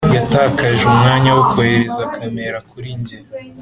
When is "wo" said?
1.37-1.43